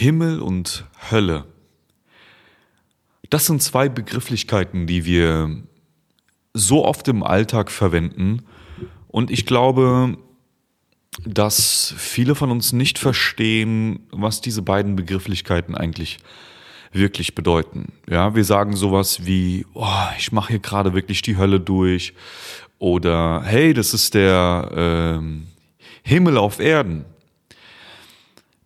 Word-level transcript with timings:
Himmel 0.00 0.40
und 0.40 0.86
Hölle. 1.10 1.44
Das 3.28 3.44
sind 3.44 3.62
zwei 3.62 3.90
Begrifflichkeiten, 3.90 4.86
die 4.86 5.04
wir 5.04 5.62
so 6.54 6.86
oft 6.86 7.06
im 7.08 7.22
Alltag 7.22 7.70
verwenden. 7.70 8.42
Und 9.08 9.30
ich 9.30 9.44
glaube, 9.44 10.16
dass 11.26 11.94
viele 11.98 12.34
von 12.34 12.50
uns 12.50 12.72
nicht 12.72 12.98
verstehen, 12.98 14.06
was 14.10 14.40
diese 14.40 14.62
beiden 14.62 14.96
Begrifflichkeiten 14.96 15.74
eigentlich 15.74 16.18
wirklich 16.92 17.34
bedeuten. 17.34 17.92
Ja, 18.08 18.34
wir 18.34 18.44
sagen 18.44 18.76
sowas 18.76 19.26
wie, 19.26 19.66
oh, 19.74 20.08
ich 20.16 20.32
mache 20.32 20.52
hier 20.52 20.60
gerade 20.60 20.94
wirklich 20.94 21.20
die 21.20 21.36
Hölle 21.36 21.60
durch 21.60 22.14
oder 22.78 23.42
hey, 23.44 23.74
das 23.74 23.92
ist 23.92 24.14
der 24.14 24.70
ähm, 24.74 25.48
Himmel 26.02 26.38
auf 26.38 26.58
Erden. 26.58 27.04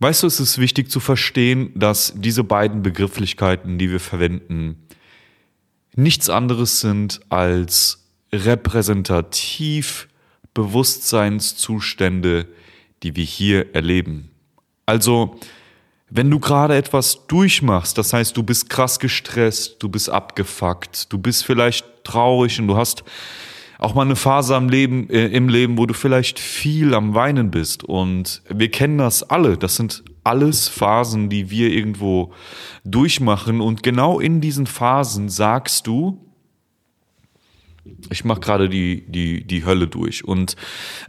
Weißt 0.04 0.22
du, 0.22 0.26
es 0.26 0.38
ist 0.38 0.58
wichtig 0.58 0.90
zu 0.90 1.00
verstehen, 1.00 1.70
dass 1.74 2.12
diese 2.14 2.44
beiden 2.44 2.82
Begrifflichkeiten, 2.82 3.78
die 3.78 3.90
wir 3.90 4.00
verwenden, 4.00 4.86
nichts 5.96 6.28
anderes 6.28 6.82
sind 6.82 7.20
als 7.30 8.04
repräsentativ 8.30 10.08
Bewusstseinszustände, 10.52 12.48
die 13.02 13.16
wir 13.16 13.24
hier 13.24 13.74
erleben. 13.74 14.28
Also, 14.84 15.40
wenn 16.10 16.30
du 16.30 16.38
gerade 16.38 16.76
etwas 16.76 17.26
durchmachst, 17.26 17.96
das 17.96 18.12
heißt, 18.12 18.36
du 18.36 18.42
bist 18.42 18.68
krass 18.68 18.98
gestresst, 18.98 19.82
du 19.82 19.88
bist 19.88 20.10
abgefuckt, 20.10 21.10
du 21.14 21.16
bist 21.16 21.46
vielleicht 21.46 21.86
traurig 22.04 22.60
und 22.60 22.68
du 22.68 22.76
hast 22.76 23.04
auch 23.78 23.94
mal 23.94 24.02
eine 24.02 24.16
Phase 24.16 24.54
am 24.54 24.68
Leben, 24.68 25.08
äh, 25.10 25.26
im 25.26 25.48
Leben, 25.48 25.78
wo 25.78 25.86
du 25.86 25.94
vielleicht 25.94 26.38
viel 26.38 26.94
am 26.94 27.14
Weinen 27.14 27.50
bist. 27.50 27.84
Und 27.84 28.42
wir 28.48 28.70
kennen 28.70 28.98
das 28.98 29.22
alle. 29.22 29.56
Das 29.56 29.76
sind 29.76 30.04
alles 30.22 30.68
Phasen, 30.68 31.28
die 31.28 31.50
wir 31.50 31.70
irgendwo 31.70 32.32
durchmachen. 32.84 33.60
Und 33.60 33.82
genau 33.82 34.20
in 34.20 34.40
diesen 34.40 34.66
Phasen 34.66 35.28
sagst 35.28 35.86
du, 35.86 36.20
ich 38.10 38.24
mache 38.24 38.40
gerade 38.40 38.68
die, 38.68 39.04
die, 39.06 39.46
die 39.46 39.64
Hölle 39.64 39.86
durch. 39.86 40.24
Und 40.24 40.56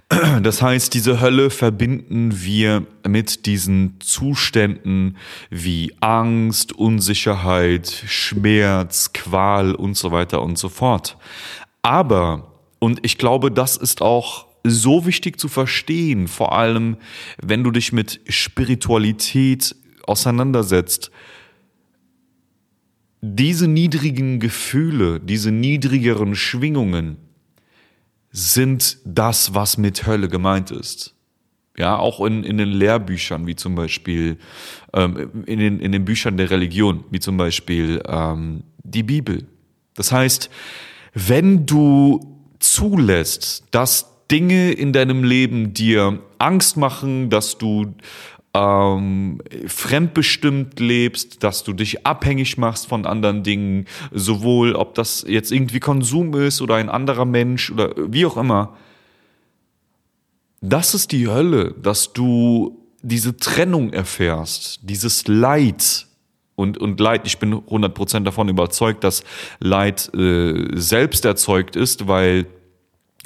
das 0.44 0.62
heißt, 0.62 0.94
diese 0.94 1.22
Hölle 1.22 1.50
verbinden 1.50 2.44
wir 2.44 2.86
mit 3.08 3.46
diesen 3.46 4.00
Zuständen 4.02 5.18
wie 5.50 5.94
Angst, 6.02 6.74
Unsicherheit, 6.74 8.04
Schmerz, 8.08 9.14
Qual 9.14 9.74
und 9.74 9.96
so 9.96 10.12
weiter 10.12 10.42
und 10.42 10.58
so 10.58 10.70
fort. 10.70 11.18
Aber 11.82 12.55
und 12.86 13.00
ich 13.02 13.18
glaube, 13.18 13.50
das 13.50 13.78
ist 13.78 14.04
auch 14.04 14.46
so 14.64 15.08
wichtig 15.08 15.40
zu 15.40 15.48
verstehen, 15.48 16.28
vor 16.28 16.56
allem 16.56 16.98
wenn 17.42 17.64
du 17.64 17.72
dich 17.72 17.94
mit 17.94 18.22
Spiritualität 18.30 19.76
auseinandersetzt. 20.04 21.10
Diese 23.22 23.68
niedrigen 23.68 24.40
Gefühle, 24.40 25.20
diese 25.20 25.50
niedrigeren 25.50 26.36
Schwingungen 26.36 27.18
sind 28.30 29.00
das, 29.04 29.56
was 29.56 29.80
mit 29.80 30.06
Hölle 30.06 30.30
gemeint 30.30 30.70
ist. 30.70 31.16
Ja, 31.76 31.98
auch 31.98 32.24
in, 32.24 32.44
in 32.44 32.60
den 32.60 32.70
Lehrbüchern, 32.70 33.48
wie 33.48 33.56
zum 33.56 33.74
Beispiel 33.74 34.38
ähm, 34.94 35.44
in, 35.48 35.58
den, 35.58 35.80
in 35.80 35.92
den 35.92 36.06
Büchern 36.06 36.38
der 36.38 36.52
Religion, 36.52 37.04
wie 37.10 37.20
zum 37.20 37.36
Beispiel 37.36 38.04
ähm, 38.08 38.62
die 38.84 39.02
Bibel. 39.02 39.48
Das 39.96 40.12
heißt, 40.12 40.52
wenn 41.16 41.66
du 41.66 42.35
zulässt, 42.74 43.64
dass 43.72 44.12
Dinge 44.32 44.72
in 44.72 44.94
deinem 44.94 45.24
Leben 45.24 45.74
dir 45.74 46.20
Angst 46.40 46.78
machen, 46.78 47.30
dass 47.30 47.58
du 47.58 47.94
ähm, 48.56 49.42
fremdbestimmt 49.68 50.80
lebst, 50.80 51.44
dass 51.44 51.64
du 51.64 51.74
dich 51.74 52.06
abhängig 52.06 52.58
machst 52.58 52.88
von 52.88 53.06
anderen 53.06 53.44
Dingen, 53.44 53.86
sowohl 54.12 54.74
ob 54.74 54.96
das 54.96 55.26
jetzt 55.28 55.52
irgendwie 55.52 55.80
Konsum 55.80 56.34
ist 56.36 56.62
oder 56.62 56.76
ein 56.76 56.90
anderer 56.90 57.26
Mensch 57.26 57.72
oder 57.72 57.94
wie 57.98 58.26
auch 58.26 58.38
immer. 58.38 58.78
Das 60.62 60.94
ist 60.94 61.12
die 61.12 61.28
Hölle, 61.28 61.76
dass 61.82 62.14
du 62.14 62.80
diese 63.02 63.38
Trennung 63.38 63.94
erfährst, 63.94 64.80
dieses 64.84 65.28
Leid. 65.28 66.08
Und, 66.56 66.78
und 66.78 67.00
Leid, 67.00 67.28
ich 67.28 67.38
bin 67.38 67.54
100% 67.54 68.24
davon 68.24 68.48
überzeugt, 68.48 69.04
dass 69.04 69.24
Leid 69.60 70.14
äh, 70.14 70.68
selbst 70.74 71.26
erzeugt 71.26 71.76
ist, 71.76 72.08
weil 72.08 72.48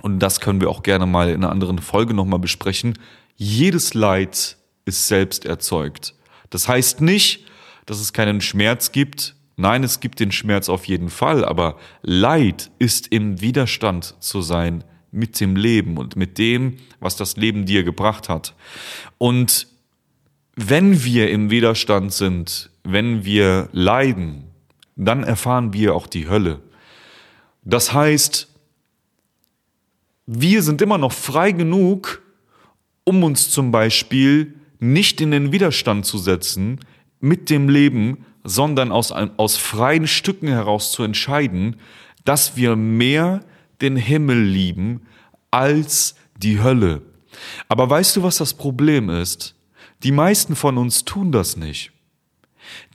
und 0.01 0.19
das 0.19 0.39
können 0.39 0.61
wir 0.61 0.69
auch 0.69 0.83
gerne 0.83 1.05
mal 1.05 1.29
in 1.29 1.43
einer 1.43 1.51
anderen 1.51 1.79
Folge 1.79 2.13
nochmal 2.13 2.39
besprechen, 2.39 2.97
jedes 3.35 3.93
Leid 3.93 4.57
ist 4.85 5.07
selbst 5.07 5.45
erzeugt. 5.45 6.15
Das 6.49 6.67
heißt 6.67 7.01
nicht, 7.01 7.45
dass 7.85 7.99
es 7.99 8.13
keinen 8.13 8.41
Schmerz 8.41 8.91
gibt. 8.91 9.35
Nein, 9.55 9.83
es 9.83 9.99
gibt 9.99 10.19
den 10.19 10.31
Schmerz 10.31 10.69
auf 10.69 10.85
jeden 10.85 11.09
Fall, 11.09 11.43
aber 11.43 11.77
Leid 12.01 12.71
ist 12.79 13.07
im 13.07 13.41
Widerstand 13.41 14.15
zu 14.19 14.41
sein 14.41 14.83
mit 15.11 15.39
dem 15.39 15.55
Leben 15.55 15.97
und 15.97 16.15
mit 16.15 16.37
dem, 16.37 16.77
was 16.99 17.15
das 17.15 17.35
Leben 17.35 17.65
dir 17.65 17.83
gebracht 17.83 18.29
hat. 18.29 18.53
Und 19.17 19.67
wenn 20.55 21.03
wir 21.03 21.29
im 21.29 21.49
Widerstand 21.49 22.13
sind, 22.13 22.68
wenn 22.91 23.25
wir 23.25 23.69
leiden, 23.71 24.45
dann 24.95 25.23
erfahren 25.23 25.73
wir 25.73 25.95
auch 25.95 26.07
die 26.07 26.27
Hölle. 26.27 26.59
Das 27.63 27.93
heißt, 27.93 28.47
wir 30.25 30.61
sind 30.61 30.81
immer 30.81 30.97
noch 30.97 31.11
frei 31.11 31.51
genug, 31.51 32.21
um 33.03 33.23
uns 33.23 33.49
zum 33.49 33.71
Beispiel 33.71 34.55
nicht 34.79 35.21
in 35.21 35.31
den 35.31 35.51
Widerstand 35.51 36.05
zu 36.05 36.17
setzen 36.17 36.79
mit 37.19 37.49
dem 37.49 37.69
Leben, 37.69 38.25
sondern 38.43 38.91
aus, 38.91 39.11
aus 39.11 39.57
freien 39.57 40.07
Stücken 40.07 40.47
heraus 40.47 40.91
zu 40.91 41.03
entscheiden, 41.03 41.77
dass 42.25 42.55
wir 42.55 42.75
mehr 42.75 43.43
den 43.81 43.95
Himmel 43.95 44.41
lieben 44.41 45.01
als 45.51 46.15
die 46.37 46.61
Hölle. 46.61 47.01
Aber 47.67 47.89
weißt 47.89 48.15
du, 48.15 48.23
was 48.23 48.37
das 48.37 48.53
Problem 48.53 49.09
ist? 49.09 49.55
Die 50.03 50.11
meisten 50.11 50.55
von 50.55 50.77
uns 50.77 51.05
tun 51.05 51.31
das 51.31 51.57
nicht. 51.57 51.91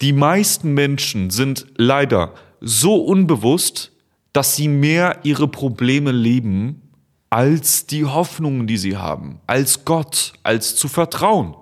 Die 0.01 0.13
meisten 0.13 0.75
Menschen 0.75 1.31
sind 1.31 1.67
leider 1.77 2.35
so 2.61 2.97
unbewusst, 2.97 3.93
dass 4.33 4.57
sie 4.57 4.69
mehr 4.69 5.21
ihre 5.23 5.49
Probleme 5.49 6.11
lieben 6.13 6.83
als 7.31 7.87
die 7.87 8.05
Hoffnungen, 8.05 8.67
die 8.67 8.77
sie 8.77 8.97
haben, 8.97 9.41
als 9.47 9.85
Gott, 9.85 10.35
als 10.43 10.77
zu 10.77 10.89
vertrauen. 10.89 11.55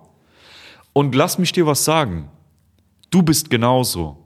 Und 0.92 1.14
lass 1.14 1.38
mich 1.38 1.52
dir 1.52 1.66
was 1.66 1.84
sagen. 1.84 2.28
Du 3.10 3.22
bist 3.22 3.50
genauso. 3.50 4.18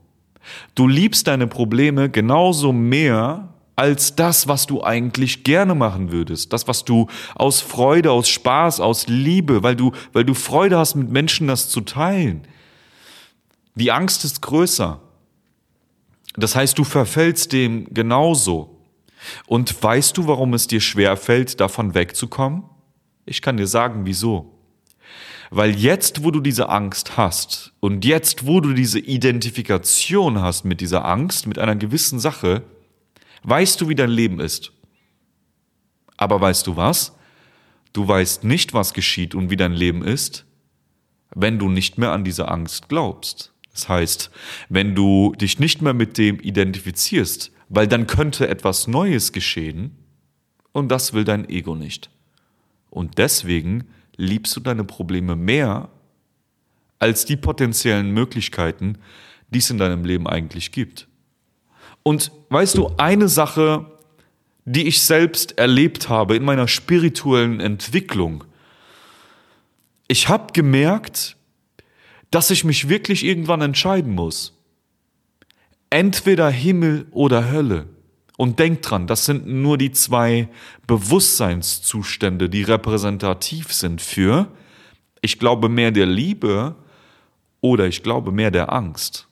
Du 0.75 0.87
liebst 0.87 1.27
deine 1.27 1.47
Probleme 1.47 2.09
genauso 2.09 2.71
mehr 2.73 3.53
als 3.75 4.15
das, 4.15 4.47
was 4.47 4.65
du 4.65 4.83
eigentlich 4.83 5.43
gerne 5.43 5.75
machen 5.75 6.11
würdest. 6.11 6.51
Das, 6.51 6.67
was 6.67 6.83
du 6.83 7.07
aus 7.35 7.61
Freude, 7.61 8.11
aus 8.11 8.27
Spaß, 8.27 8.79
aus 8.79 9.07
Liebe, 9.07 9.61
weil 9.61 9.75
du, 9.75 9.91
weil 10.13 10.25
du 10.25 10.33
Freude 10.33 10.77
hast, 10.77 10.95
mit 10.95 11.09
Menschen 11.09 11.47
das 11.47 11.69
zu 11.69 11.81
teilen. 11.81 12.41
Die 13.77 13.91
Angst 13.91 14.25
ist 14.25 14.41
größer. 14.41 14.99
Das 16.35 16.55
heißt, 16.55 16.79
du 16.79 16.83
verfällst 16.83 17.53
dem 17.53 17.93
genauso. 17.93 18.81
Und 19.45 19.83
weißt 19.83 20.17
du, 20.17 20.25
warum 20.25 20.55
es 20.55 20.65
dir 20.65 20.81
schwer 20.81 21.15
fällt, 21.15 21.59
davon 21.59 21.93
wegzukommen? 21.93 22.63
Ich 23.27 23.43
kann 23.43 23.57
dir 23.57 23.67
sagen, 23.67 24.07
wieso. 24.07 24.57
Weil 25.51 25.75
jetzt, 25.75 26.23
wo 26.23 26.31
du 26.31 26.39
diese 26.39 26.69
Angst 26.69 27.17
hast 27.17 27.71
und 27.79 28.03
jetzt, 28.03 28.47
wo 28.47 28.61
du 28.61 28.73
diese 28.73 28.97
Identifikation 28.97 30.41
hast 30.41 30.65
mit 30.65 30.81
dieser 30.81 31.05
Angst, 31.05 31.45
mit 31.45 31.59
einer 31.59 31.75
gewissen 31.75 32.19
Sache, 32.19 32.63
weißt 33.43 33.79
du, 33.79 33.89
wie 33.89 33.95
dein 33.95 34.09
Leben 34.09 34.39
ist. 34.39 34.71
Aber 36.17 36.41
weißt 36.41 36.65
du 36.65 36.75
was? 36.75 37.15
Du 37.93 38.07
weißt 38.07 38.43
nicht, 38.43 38.73
was 38.73 38.95
geschieht 38.95 39.35
und 39.35 39.51
wie 39.51 39.55
dein 39.55 39.73
Leben 39.73 40.03
ist, 40.03 40.45
wenn 41.35 41.59
du 41.59 41.69
nicht 41.69 41.99
mehr 41.99 42.11
an 42.11 42.23
diese 42.23 42.47
Angst 42.47 42.89
glaubst. 42.89 43.53
Das 43.77 43.89
heißt, 43.89 44.31
wenn 44.69 44.95
du 44.95 45.35
dich 45.39 45.59
nicht 45.59 45.83
mehr 45.83 45.93
mit 45.93 46.17
dem 46.17 46.39
identifizierst, 46.39 47.51
weil 47.69 47.87
dann 47.87 48.07
könnte 48.07 48.47
etwas 48.47 48.87
Neues 48.87 49.33
geschehen 49.33 49.91
und 50.71 50.89
das 50.89 51.13
will 51.13 51.23
dein 51.23 51.47
Ego 51.47 51.75
nicht. 51.75 52.09
Und 52.89 53.19
deswegen 53.19 53.83
liebst 54.15 54.55
du 54.55 54.61
deine 54.61 54.83
Probleme 54.83 55.35
mehr 55.35 55.89
als 56.97 57.25
die 57.25 57.37
potenziellen 57.37 58.09
Möglichkeiten, 58.09 58.97
die 59.51 59.59
es 59.59 59.69
in 59.69 59.77
deinem 59.77 60.05
Leben 60.05 60.25
eigentlich 60.25 60.71
gibt. 60.71 61.07
Und 62.01 62.31
weißt 62.49 62.79
du, 62.79 62.89
eine 62.97 63.27
Sache, 63.27 63.85
die 64.65 64.87
ich 64.87 65.01
selbst 65.03 65.59
erlebt 65.59 66.09
habe 66.09 66.35
in 66.35 66.43
meiner 66.43 66.67
spirituellen 66.67 67.59
Entwicklung, 67.59 68.43
ich 70.07 70.29
habe 70.29 70.51
gemerkt, 70.53 71.36
dass 72.31 72.51
ich 72.51 72.63
mich 72.63 72.89
wirklich 72.89 73.23
irgendwann 73.23 73.61
entscheiden 73.61 74.13
muss 74.13 74.57
entweder 75.89 76.49
Himmel 76.49 77.07
oder 77.11 77.51
Hölle. 77.51 77.87
Und 78.37 78.59
denk 78.59 78.83
dran, 78.83 79.07
das 79.07 79.25
sind 79.25 79.47
nur 79.47 79.77
die 79.77 79.91
zwei 79.91 80.47
Bewusstseinszustände, 80.85 82.49
die 82.49 82.61
repräsentativ 82.61 83.73
sind 83.73 84.01
für, 84.01 84.51
ich 85.21 85.39
glaube, 85.39 85.69
mehr 85.69 85.91
der 85.91 86.05
Liebe 86.05 86.75
Oder 87.59 87.87
ich 87.87 88.03
glaube 88.03 88.31
mehr 88.31 88.51
der 88.51 88.71
Angst. 88.71 89.27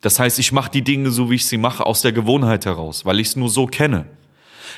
Das 0.00 0.18
heißt, 0.18 0.38
ich 0.38 0.50
mache 0.50 0.70
die 0.70 0.82
Dinge 0.82 1.10
so, 1.10 1.30
wie 1.30 1.34
ich 1.34 1.44
sie 1.44 1.58
mache, 1.58 1.84
aus 1.84 2.00
der 2.00 2.12
Gewohnheit 2.12 2.64
heraus, 2.64 3.04
weil 3.04 3.20
ich 3.20 3.28
es 3.28 3.36
nur 3.36 3.50
so 3.50 3.66
kenne. 3.66 4.06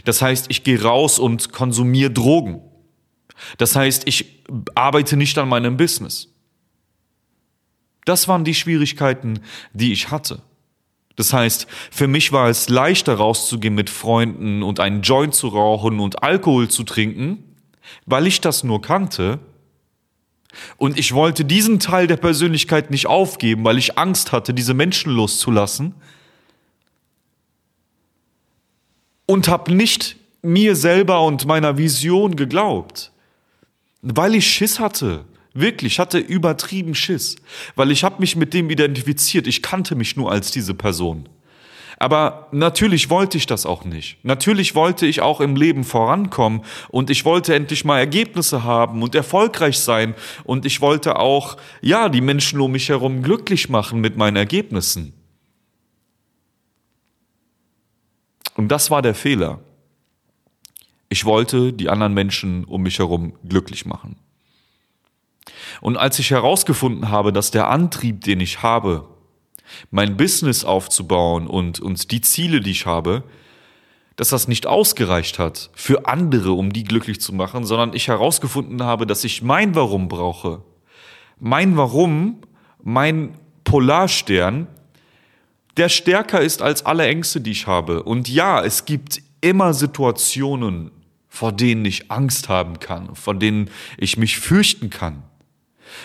Das 0.05 0.21
heißt, 0.21 0.47
ich 0.49 0.65
gehe 0.65 0.83
raus 0.83 1.21
und 1.21 1.53
konsumiere 1.53 2.11
Drogen. 2.11 2.61
Das 3.57 3.77
heißt, 3.77 4.07
ich 4.07 4.43
arbeite 4.75 5.17
nicht 5.17 5.39
an 5.39 5.49
meinem 5.49 5.77
Business. 5.77 6.29
Das 8.05 8.27
waren 8.27 8.45
die 8.45 8.55
Schwierigkeiten, 8.55 9.41
die 9.73 9.93
ich 9.93 10.11
hatte. 10.11 10.43
Das 11.17 11.33
heißt, 11.33 11.67
für 11.91 12.07
mich 12.07 12.33
war 12.33 12.49
es 12.49 12.69
leichter 12.69 13.17
rauszugehen 13.17 13.75
mit 13.75 13.91
Freunden 13.91 14.63
und 14.63 14.79
einen 14.79 15.03
Joint 15.03 15.35
zu 15.35 15.49
rauchen 15.49 15.99
und 15.99 16.23
Alkohol 16.23 16.69
zu 16.69 16.85
trinken, 16.85 17.43
weil 18.07 18.27
ich 18.27 18.41
das 18.41 18.63
nur 18.63 18.81
kannte. 18.81 19.41
Und 20.77 20.99
ich 20.99 21.13
wollte 21.13 21.45
diesen 21.45 21.81
Teil 21.81 22.07
der 22.07 22.17
Persönlichkeit 22.17 22.91
nicht 22.91 23.09
aufgeben, 23.09 23.65
weil 23.65 23.79
ich 23.79 23.99
Angst 23.99 24.33
hatte, 24.33 24.55
diese 24.55 24.75
Menschen 24.75 25.13
loszulassen. 25.13 25.95
Und 29.27 29.49
habe 29.49 29.75
nicht 29.75 30.17
mir 30.41 30.77
selber 30.77 31.25
und 31.27 31.47
meiner 31.47 31.77
Vision 31.77 32.37
geglaubt, 32.37 33.13
weil 34.03 34.35
ich 34.35 34.47
Schiss 34.47 34.79
hatte. 34.79 35.25
Wirklich, 35.55 35.95
ich 35.95 35.99
hatte 35.99 36.19
übertrieben 36.19 36.95
Schiss, 36.95 37.37
weil 37.75 37.91
ich 37.91 38.05
habe 38.05 38.21
mich 38.21 38.37
mit 38.37 38.55
dem 38.55 38.71
identifiziert. 38.71 39.47
Ich 39.47 39.63
kannte 39.63 39.95
mich 39.95 40.17
nur 40.17 40.31
als 40.31 40.51
diese 40.51 40.75
Person. 40.75 41.29
Aber 42.01 42.47
natürlich 42.53 43.11
wollte 43.11 43.39
ich 43.39 43.47
das 43.47 43.67
auch 43.67 43.85
nicht. 43.85 44.25
Natürlich 44.25 44.77
wollte 44.77 45.05
ich 45.07 45.21
auch 45.21 45.41
im 45.41 45.57
Leben 45.57 45.83
vorankommen 45.83 46.63
und 46.91 47.11
ich 47.11 47.25
wollte 47.25 47.57
endlich 47.57 47.85
mal 47.85 47.99
Ergebnisse 47.99 48.63
haben 48.63 49.03
und 49.03 49.17
erfolgreich 49.17 49.81
sein 49.81 50.15
und 50.45 50.65
ich 50.65 50.81
wollte 50.81 51.19
auch, 51.19 51.57
ja, 51.81 52.09
die 52.09 52.21
Menschen 52.21 52.61
um 52.61 52.71
mich 52.71 52.89
herum 52.89 53.23
glücklich 53.23 53.69
machen 53.69 54.01
mit 54.01 54.17
meinen 54.17 54.37
Ergebnissen. 54.37 55.13
Und 58.55 58.69
das 58.69 58.93
war 58.93 59.03
der 59.03 59.17
Fehler. 59.17 59.59
Ich 61.09 61.25
wollte 61.25 61.73
die 61.73 61.89
anderen 61.89 62.15
Menschen 62.15 62.65
um 62.65 62.83
mich 62.83 62.99
herum 62.99 63.35
glücklich 63.49 63.87
machen. 63.87 64.17
Und 65.81 65.97
als 65.97 66.19
ich 66.19 66.31
herausgefunden 66.31 67.09
habe, 67.09 67.33
dass 67.33 67.51
der 67.51 67.69
Antrieb, 67.69 68.23
den 68.23 68.41
ich 68.41 68.63
habe, 68.63 69.09
mein 69.91 70.17
Business 70.17 70.65
aufzubauen 70.65 71.47
und, 71.47 71.81
und 71.81 72.11
die 72.11 72.21
Ziele, 72.21 72.61
die 72.61 72.71
ich 72.71 72.87
habe, 72.87 73.23
dass 74.17 74.31
das 74.31 74.49
nicht 74.49 74.67
ausgereicht 74.67 75.39
hat 75.39 75.71
für 75.75 76.07
andere, 76.07 76.53
um 76.53 76.73
die 76.73 76.85
glücklich 76.85 77.21
zu 77.21 77.33
machen, 77.33 77.65
sondern 77.65 77.95
ich 77.95 78.09
herausgefunden 78.09 78.83
habe, 78.83 79.07
dass 79.07 79.25
ich 79.25 79.43
mein 79.43 79.75
Warum 79.75 80.09
brauche. 80.09 80.63
Mein 81.39 81.77
Warum, 81.77 82.41
mein 82.83 83.35
Polarstern, 83.63 84.67
der 85.77 85.89
stärker 85.89 86.41
ist 86.41 86.63
als 86.63 86.85
alle 86.85 87.07
Ängste, 87.07 87.41
die 87.41 87.53
ich 87.53 87.69
habe. 87.69 88.03
Und 88.03 88.29
ja, 88.29 88.61
es 88.65 88.85
gibt 88.85 89.23
immer 89.41 89.73
Situationen, 89.73 90.91
vor 91.39 91.53
denen 91.53 91.85
ich 91.85 92.11
Angst 92.11 92.49
haben 92.49 92.81
kann, 92.81 93.15
vor 93.15 93.33
denen 93.33 93.71
ich 93.97 94.17
mich 94.17 94.41
fürchten 94.41 94.91
kann. 94.91 95.23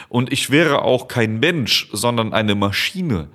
Und 0.07 0.31
ich 0.31 0.51
wäre 0.51 0.83
auch 0.83 1.07
kein 1.07 1.39
Mensch, 1.39 1.89
sondern 1.91 2.33
eine 2.33 2.53
Maschine, 2.53 3.29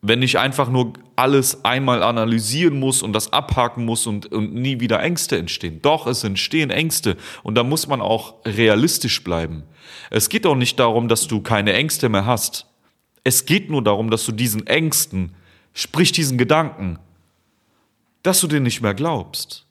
wenn 0.00 0.22
ich 0.22 0.38
einfach 0.38 0.70
nur 0.70 0.94
alles 1.14 1.62
einmal 1.62 2.02
analysieren 2.02 2.80
muss 2.80 3.02
und 3.02 3.12
das 3.12 3.34
abhaken 3.34 3.84
muss 3.84 4.06
und, 4.06 4.32
und 4.32 4.54
nie 4.54 4.80
wieder 4.80 5.02
Ängste 5.02 5.36
entstehen. 5.36 5.82
Doch, 5.82 6.06
es 6.06 6.24
entstehen 6.24 6.70
Ängste 6.70 7.18
und 7.42 7.54
da 7.54 7.64
muss 7.64 7.86
man 7.86 8.00
auch 8.00 8.36
realistisch 8.46 9.22
bleiben. 9.22 9.64
Es 10.08 10.30
geht 10.30 10.46
auch 10.46 10.56
nicht 10.56 10.78
darum, 10.80 11.06
dass 11.06 11.26
du 11.26 11.42
keine 11.42 11.74
Ängste 11.74 12.08
mehr 12.08 12.24
hast. 12.24 12.64
Es 13.24 13.44
geht 13.44 13.68
nur 13.68 13.84
darum, 13.84 14.10
dass 14.10 14.24
du 14.24 14.32
diesen 14.32 14.66
Ängsten, 14.66 15.34
sprich 15.74 16.12
diesen 16.12 16.38
Gedanken, 16.38 16.98
dass 18.22 18.40
du 18.40 18.46
den 18.46 18.62
nicht 18.62 18.80
mehr 18.80 18.94
glaubst. 18.94 19.65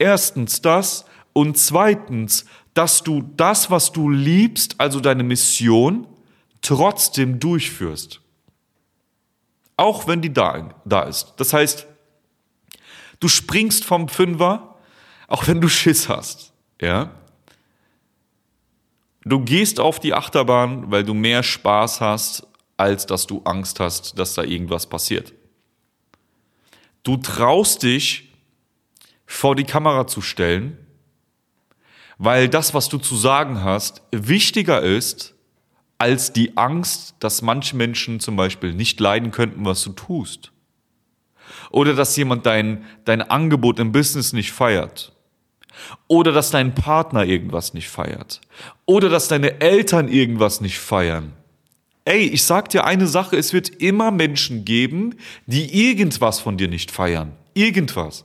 Erstens 0.00 0.62
das 0.62 1.04
und 1.34 1.58
zweitens, 1.58 2.46
dass 2.72 3.02
du 3.02 3.20
das, 3.36 3.70
was 3.70 3.92
du 3.92 4.08
liebst, 4.08 4.76
also 4.78 4.98
deine 4.98 5.22
Mission, 5.22 6.06
trotzdem 6.62 7.38
durchführst. 7.38 8.22
Auch 9.76 10.08
wenn 10.08 10.22
die 10.22 10.32
da, 10.32 10.74
da 10.86 11.02
ist. 11.02 11.34
Das 11.36 11.52
heißt, 11.52 11.86
du 13.20 13.28
springst 13.28 13.84
vom 13.84 14.08
Fünfer, 14.08 14.76
auch 15.28 15.46
wenn 15.46 15.60
du 15.60 15.68
Schiss 15.68 16.08
hast. 16.08 16.54
Ja? 16.80 17.10
Du 19.22 19.40
gehst 19.40 19.80
auf 19.80 20.00
die 20.00 20.14
Achterbahn, 20.14 20.90
weil 20.90 21.04
du 21.04 21.12
mehr 21.12 21.42
Spaß 21.42 22.00
hast, 22.00 22.46
als 22.78 23.04
dass 23.04 23.26
du 23.26 23.42
Angst 23.44 23.80
hast, 23.80 24.18
dass 24.18 24.32
da 24.32 24.44
irgendwas 24.44 24.86
passiert. 24.86 25.34
Du 27.02 27.18
traust 27.18 27.82
dich, 27.82 28.29
vor 29.30 29.54
die 29.54 29.64
Kamera 29.64 30.08
zu 30.08 30.22
stellen, 30.22 30.76
weil 32.18 32.48
das, 32.48 32.74
was 32.74 32.88
du 32.88 32.98
zu 32.98 33.16
sagen 33.16 33.62
hast, 33.62 34.02
wichtiger 34.10 34.82
ist 34.82 35.34
als 35.98 36.32
die 36.32 36.56
Angst, 36.56 37.14
dass 37.20 37.40
manche 37.40 37.76
Menschen 37.76 38.18
zum 38.18 38.34
Beispiel 38.34 38.74
nicht 38.74 38.98
leiden 38.98 39.30
könnten, 39.30 39.64
was 39.64 39.84
du 39.84 39.92
tust. 39.92 40.50
Oder 41.70 41.94
dass 41.94 42.16
jemand 42.16 42.44
dein, 42.44 42.84
dein 43.04 43.22
Angebot 43.22 43.78
im 43.78 43.92
Business 43.92 44.32
nicht 44.32 44.50
feiert. 44.50 45.12
Oder 46.08 46.32
dass 46.32 46.50
dein 46.50 46.74
Partner 46.74 47.24
irgendwas 47.24 47.72
nicht 47.72 47.88
feiert. 47.88 48.40
Oder 48.84 49.08
dass 49.10 49.28
deine 49.28 49.60
Eltern 49.60 50.08
irgendwas 50.08 50.60
nicht 50.60 50.80
feiern. 50.80 51.34
Ey, 52.04 52.26
ich 52.26 52.42
sag 52.42 52.68
dir 52.70 52.84
eine 52.84 53.06
Sache, 53.06 53.36
es 53.36 53.52
wird 53.52 53.68
immer 53.68 54.10
Menschen 54.10 54.64
geben, 54.64 55.14
die 55.46 55.88
irgendwas 55.88 56.40
von 56.40 56.56
dir 56.56 56.68
nicht 56.68 56.90
feiern. 56.90 57.36
Irgendwas. 57.54 58.24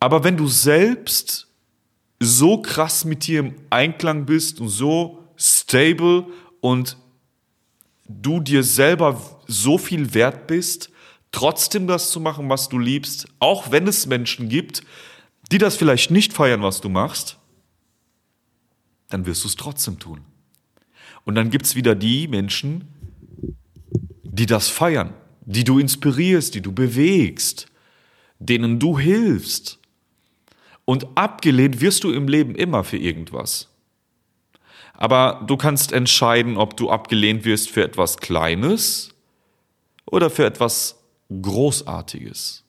Aber 0.00 0.24
wenn 0.24 0.36
du 0.36 0.48
selbst 0.48 1.48
so 2.18 2.60
krass 2.60 3.04
mit 3.04 3.26
dir 3.26 3.40
im 3.40 3.54
Einklang 3.70 4.26
bist 4.26 4.60
und 4.60 4.68
so 4.68 5.24
stable 5.36 6.26
und 6.60 6.96
du 8.08 8.40
dir 8.40 8.62
selber 8.62 9.40
so 9.46 9.78
viel 9.78 10.12
wert 10.14 10.46
bist, 10.46 10.90
trotzdem 11.32 11.86
das 11.86 12.10
zu 12.10 12.20
machen, 12.20 12.48
was 12.48 12.68
du 12.68 12.78
liebst, 12.78 13.28
auch 13.38 13.70
wenn 13.70 13.86
es 13.86 14.06
Menschen 14.06 14.48
gibt, 14.48 14.82
die 15.52 15.58
das 15.58 15.76
vielleicht 15.76 16.10
nicht 16.10 16.32
feiern, 16.32 16.62
was 16.62 16.80
du 16.80 16.88
machst, 16.88 17.38
dann 19.08 19.26
wirst 19.26 19.44
du 19.44 19.48
es 19.48 19.56
trotzdem 19.56 19.98
tun. 19.98 20.20
Und 21.24 21.34
dann 21.34 21.50
gibt 21.50 21.66
es 21.66 21.74
wieder 21.74 21.94
die 21.94 22.28
Menschen, 22.28 22.88
die 24.22 24.46
das 24.46 24.68
feiern, 24.68 25.12
die 25.44 25.64
du 25.64 25.78
inspirierst, 25.78 26.54
die 26.54 26.62
du 26.62 26.72
bewegst, 26.72 27.66
denen 28.38 28.78
du 28.78 28.98
hilfst. 28.98 29.79
Und 30.90 31.06
abgelehnt 31.14 31.80
wirst 31.80 32.02
du 32.02 32.10
im 32.10 32.26
Leben 32.26 32.56
immer 32.56 32.82
für 32.82 32.96
irgendwas. 32.96 33.68
Aber 34.94 35.44
du 35.46 35.56
kannst 35.56 35.92
entscheiden, 35.92 36.56
ob 36.56 36.76
du 36.76 36.90
abgelehnt 36.90 37.44
wirst 37.44 37.70
für 37.70 37.84
etwas 37.84 38.16
Kleines 38.16 39.14
oder 40.04 40.30
für 40.30 40.44
etwas 40.44 41.00
Großartiges. 41.30 42.64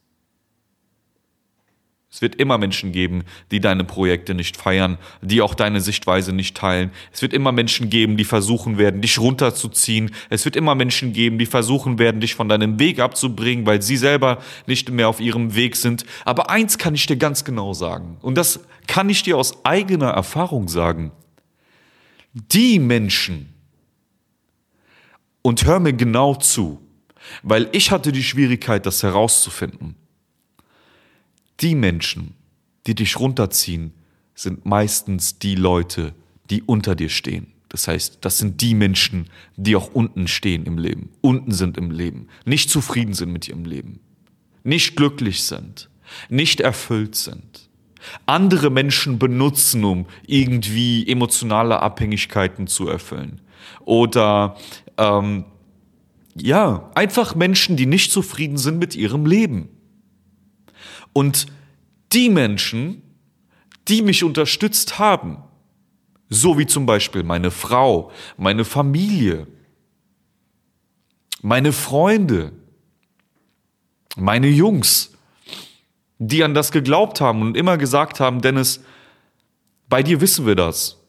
Es 2.13 2.22
wird 2.22 2.36
immer 2.36 2.58
Menschen 2.58 2.91
geben, 2.91 3.24
die 3.51 3.62
deine 3.62 3.86
Projekte 3.86 4.34
nicht 4.34 4.58
feiern, 4.58 4.98
die 5.22 5.41
auch 5.41 5.53
deine 5.53 5.80
Sichtweise 5.80 6.34
nicht 6.34 6.58
teilen. 6.58 6.91
Es 7.13 7.22
wird 7.22 7.32
immer 7.32 7.53
Menschen 7.53 7.89
geben, 7.89 8.18
die 8.18 8.25
versuchen 8.25 8.77
werden, 8.77 9.00
dich 9.00 9.18
runterzuziehen. 9.18 10.12
Es 10.30 10.44
wird 10.44 10.58
immer 10.58 10.75
Menschen 10.75 11.13
geben, 11.13 11.38
die 11.38 11.46
versuchen 11.46 12.00
werden, 12.00 12.20
dich 12.20 12.36
von 12.36 12.50
deinem 12.50 12.80
Weg 12.80 13.00
abzubringen, 13.00 13.65
weil 13.65 13.82
sie 13.82 13.96
selber 13.96 14.39
nicht 14.68 14.91
mehr 14.91 15.08
auf 15.08 15.22
ihrem 15.22 15.56
Weg 15.56 15.77
sind. 15.77 16.03
Aber 16.25 16.50
eins 16.50 16.77
kann 16.77 16.96
ich 16.96 17.06
dir 17.06 17.15
ganz 17.15 17.46
genau 17.46 17.74
sagen, 17.74 18.18
und 18.22 18.36
das 18.36 18.60
kann 18.88 19.10
ich 19.10 19.24
dir 19.24 19.38
aus 19.38 19.63
eigener 19.63 20.10
Erfahrung 20.10 20.68
sagen. 20.68 21.13
Die 22.34 22.77
Menschen, 22.80 23.53
und 25.41 25.65
hör 25.65 25.80
mir 25.80 25.94
genau 25.94 26.36
zu, 26.36 26.82
weil 27.41 27.70
ich 27.72 27.89
hatte 27.89 28.12
die 28.12 28.24
Schwierigkeit, 28.24 28.86
das 28.86 29.01
herauszufinden 29.01 29.96
die 31.62 31.75
Menschen, 31.75 32.36
die 32.88 32.96
dich 32.96 33.20
runterziehen, 33.20 33.94
sind 34.36 34.65
meistens 34.65 35.39
die 35.39 35.56
Leute, 35.56 36.13
die 36.50 36.63
unter 36.63 36.96
dir 36.96 37.10
stehen. 37.10 37.48
Das 37.70 37.88
heißt, 37.88 38.18
das 38.22 38.38
sind 38.38 38.60
die 38.60 38.74
Menschen, 38.74 39.30
die 39.56 39.75
auch 39.75 39.94
unten 39.94 40.27
stehen 40.27 40.65
im 40.65 40.77
Leben, 40.77 41.10
unten 41.22 41.53
sind 41.53 41.77
im 41.77 41.91
Leben, 41.91 42.27
nicht 42.44 42.70
zufrieden 42.70 43.13
sind 43.13 43.32
mit 43.32 43.48
ihrem 43.48 43.63
Leben, 43.63 44.01
nicht 44.63 44.98
glücklich 44.98 45.44
sind, 45.44 45.89
nicht 46.27 46.60
erfüllt 46.60 47.15
sind. 47.15 47.70
Andere 48.25 48.72
Menschen 48.72 49.20
benutzen, 49.20 49.86
um 49.86 50.06
irgendwie 50.25 51.08
emotionale 51.08 51.80
Abhängigkeiten 51.82 52.68
zu 52.68 52.89
erfüllen. 52.89 53.39
Oder 53.86 54.58
ähm, 54.98 55.46
ja, 56.36 56.89
einfach 56.96 57.36
Menschen, 57.36 57.77
die 57.77 57.86
nicht 57.86 58.12
zufrieden 58.12 58.58
sind 58.58 58.80
mit 58.80 58.96
ihrem 58.96 59.25
Leben. 59.25 59.70
Und 61.13 61.48
die 62.13 62.30
Menschen, 62.30 63.01
die 63.88 64.01
mich 64.01 64.24
unterstützt 64.24 65.00
haben, 65.00 65.44
So 66.34 66.58
wie 66.58 66.65
zum 66.65 66.86
Beispiel 66.86 67.24
meine 67.24 67.51
Frau, 67.51 68.10
meine 68.38 68.63
Familie, 68.63 69.48
meine 71.41 71.74
Freunde, 71.74 72.53
meine 74.15 74.48
Jungs, 74.48 75.12
die 76.20 76.41
an 76.46 76.53
das 76.53 76.72
geglaubt 76.72 77.20
haben 77.20 77.41
und 77.41 77.58
immer 77.58 77.77
gesagt 77.77 78.22
haben, 78.22 78.41
Dennis, 78.41 78.82
bei 79.89 80.03
dir 80.03 80.22
wissen 80.22 80.46
wir 80.46 80.56
das. 80.56 81.00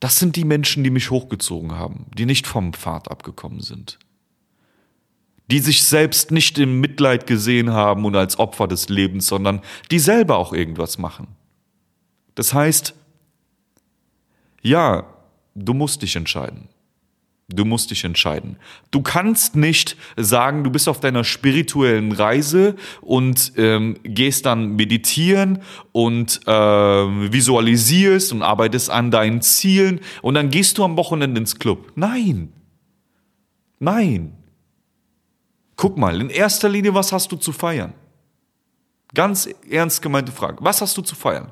Das 0.00 0.18
sind 0.18 0.36
die 0.36 0.44
Menschen, 0.44 0.82
die 0.82 0.90
mich 0.90 1.10
hochgezogen 1.10 1.72
haben, 1.72 2.06
die 2.16 2.24
nicht 2.24 2.46
vom 2.46 2.72
Pfad 2.72 3.10
abgekommen 3.10 3.60
sind. 3.60 3.98
Die 5.50 5.58
sich 5.58 5.84
selbst 5.84 6.30
nicht 6.30 6.58
im 6.58 6.80
Mitleid 6.80 7.26
gesehen 7.26 7.70
haben 7.70 8.04
und 8.04 8.16
als 8.16 8.38
Opfer 8.38 8.66
des 8.66 8.88
Lebens, 8.88 9.26
sondern 9.26 9.60
die 9.90 9.98
selber 9.98 10.38
auch 10.38 10.52
irgendwas 10.52 10.98
machen. 10.98 11.28
Das 12.34 12.54
heißt, 12.54 12.94
ja, 14.62 15.04
du 15.54 15.74
musst 15.74 16.02
dich 16.02 16.16
entscheiden. 16.16 16.68
Du 17.48 17.66
musst 17.66 17.90
dich 17.90 18.04
entscheiden. 18.04 18.56
Du 18.90 19.02
kannst 19.02 19.54
nicht 19.54 19.98
sagen, 20.16 20.64
du 20.64 20.70
bist 20.70 20.88
auf 20.88 21.00
deiner 21.00 21.24
spirituellen 21.24 22.12
Reise 22.12 22.74
und 23.02 23.52
ähm, 23.58 23.98
gehst 24.02 24.46
dann 24.46 24.76
meditieren 24.76 25.60
und 25.92 26.40
äh, 26.46 26.50
visualisierst 26.50 28.32
und 28.32 28.40
arbeitest 28.40 28.88
an 28.88 29.10
deinen 29.10 29.42
Zielen 29.42 30.00
und 30.22 30.34
dann 30.34 30.48
gehst 30.48 30.78
du 30.78 30.84
am 30.84 30.96
Wochenende 30.96 31.38
ins 31.38 31.58
Club. 31.58 31.92
Nein. 31.96 32.50
Nein. 33.78 34.32
Guck 35.76 35.96
mal, 35.96 36.20
in 36.20 36.30
erster 36.30 36.68
Linie, 36.68 36.94
was 36.94 37.12
hast 37.12 37.30
du 37.32 37.36
zu 37.36 37.52
feiern? 37.52 37.94
Ganz 39.12 39.48
ernst 39.68 40.02
gemeinte 40.02 40.32
Frage. 40.32 40.58
Was 40.60 40.80
hast 40.80 40.96
du 40.96 41.02
zu 41.02 41.14
feiern? 41.14 41.50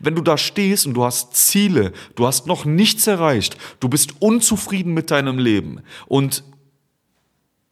Wenn 0.00 0.14
du 0.14 0.22
da 0.22 0.38
stehst 0.38 0.86
und 0.86 0.94
du 0.94 1.04
hast 1.04 1.34
Ziele, 1.34 1.92
du 2.14 2.26
hast 2.26 2.46
noch 2.46 2.64
nichts 2.64 3.06
erreicht, 3.06 3.56
du 3.80 3.88
bist 3.88 4.20
unzufrieden 4.20 4.94
mit 4.94 5.10
deinem 5.10 5.38
Leben 5.38 5.82
und 6.06 6.44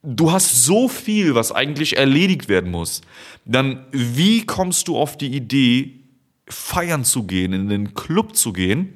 du 0.03 0.31
hast 0.31 0.65
so 0.65 0.89
viel, 0.89 1.35
was 1.35 1.51
eigentlich 1.51 1.97
erledigt 1.97 2.49
werden 2.49 2.71
muss, 2.71 3.01
dann 3.45 3.87
wie 3.91 4.45
kommst 4.45 4.89
du 4.89 4.99
auf 4.99 5.17
die 5.17 5.35
Idee, 5.35 6.01
feiern 6.47 7.05
zu 7.05 7.25
gehen, 7.25 7.55
in 7.55 7.69
den 7.69 7.95
Club 7.95 8.37
zu 8.37 8.53
gehen? 8.53 8.93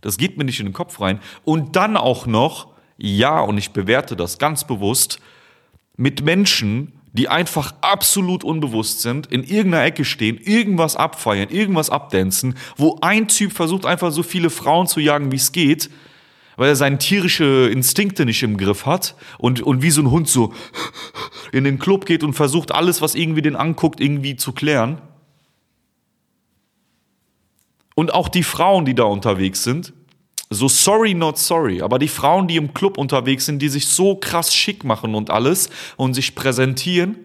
Das 0.00 0.18
geht 0.18 0.36
mir 0.36 0.44
nicht 0.44 0.58
in 0.58 0.66
den 0.66 0.72
Kopf 0.72 1.00
rein. 1.00 1.20
Und 1.44 1.76
dann 1.76 1.96
auch 1.96 2.26
noch, 2.26 2.74
ja, 2.98 3.40
und 3.40 3.58
ich 3.58 3.70
bewerte 3.70 4.16
das 4.16 4.38
ganz 4.38 4.66
bewusst, 4.66 5.20
mit 6.02 6.24
Menschen, 6.24 6.92
die 7.12 7.28
einfach 7.28 7.74
absolut 7.80 8.42
unbewusst 8.42 9.02
sind, 9.02 9.28
in 9.28 9.44
irgendeiner 9.44 9.84
Ecke 9.84 10.04
stehen, 10.04 10.36
irgendwas 10.36 10.96
abfeiern, 10.96 11.48
irgendwas 11.48 11.90
abdancen, 11.90 12.56
wo 12.76 12.98
ein 13.02 13.28
Typ 13.28 13.52
versucht 13.52 13.86
einfach 13.86 14.10
so 14.10 14.24
viele 14.24 14.50
Frauen 14.50 14.88
zu 14.88 14.98
jagen, 14.98 15.30
wie 15.30 15.36
es 15.36 15.52
geht, 15.52 15.90
weil 16.56 16.70
er 16.70 16.74
seine 16.74 16.98
tierische 16.98 17.70
Instinkte 17.72 18.26
nicht 18.26 18.42
im 18.42 18.56
Griff 18.56 18.84
hat 18.84 19.14
und, 19.38 19.62
und 19.62 19.82
wie 19.82 19.92
so 19.92 20.02
ein 20.02 20.10
Hund 20.10 20.28
so 20.28 20.52
in 21.52 21.62
den 21.62 21.78
Club 21.78 22.04
geht 22.04 22.24
und 22.24 22.32
versucht 22.32 22.72
alles, 22.72 23.00
was 23.00 23.14
irgendwie 23.14 23.42
den 23.42 23.54
anguckt, 23.54 24.00
irgendwie 24.00 24.34
zu 24.34 24.50
klären. 24.52 25.00
Und 27.94 28.12
auch 28.12 28.28
die 28.28 28.42
Frauen, 28.42 28.86
die 28.86 28.96
da 28.96 29.04
unterwegs 29.04 29.62
sind, 29.62 29.92
so 30.52 30.68
sorry, 30.68 31.14
not 31.14 31.38
sorry. 31.38 31.82
Aber 31.82 31.98
die 31.98 32.08
Frauen, 32.08 32.48
die 32.48 32.56
im 32.56 32.74
Club 32.74 32.98
unterwegs 32.98 33.46
sind, 33.46 33.60
die 33.60 33.68
sich 33.68 33.86
so 33.86 34.16
krass 34.16 34.54
schick 34.54 34.84
machen 34.84 35.14
und 35.14 35.30
alles 35.30 35.70
und 35.96 36.14
sich 36.14 36.34
präsentieren, 36.34 37.16